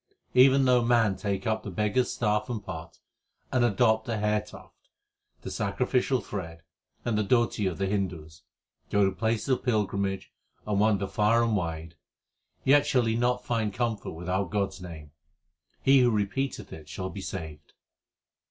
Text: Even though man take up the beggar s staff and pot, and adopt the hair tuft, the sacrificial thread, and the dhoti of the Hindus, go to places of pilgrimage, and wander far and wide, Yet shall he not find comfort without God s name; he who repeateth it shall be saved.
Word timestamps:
Even 0.33 0.65
though 0.65 0.83
man 0.83 1.15
take 1.15 1.45
up 1.45 1.61
the 1.61 1.69
beggar 1.69 2.01
s 2.01 2.13
staff 2.13 2.49
and 2.49 2.65
pot, 2.65 2.97
and 3.51 3.63
adopt 3.63 4.07
the 4.07 4.17
hair 4.17 4.41
tuft, 4.41 4.89
the 5.43 5.51
sacrificial 5.51 6.19
thread, 6.21 6.63
and 7.05 7.19
the 7.19 7.23
dhoti 7.23 7.67
of 7.69 7.77
the 7.77 7.85
Hindus, 7.85 8.41
go 8.89 9.05
to 9.05 9.11
places 9.11 9.49
of 9.49 9.61
pilgrimage, 9.63 10.31
and 10.65 10.79
wander 10.79 11.05
far 11.05 11.43
and 11.43 11.55
wide, 11.55 11.97
Yet 12.63 12.87
shall 12.87 13.05
he 13.05 13.15
not 13.15 13.45
find 13.45 13.71
comfort 13.71 14.13
without 14.13 14.49
God 14.49 14.69
s 14.69 14.81
name; 14.81 15.11
he 15.83 15.99
who 15.99 16.09
repeateth 16.09 16.73
it 16.73 16.89
shall 16.89 17.11
be 17.11 17.21
saved. 17.21 17.73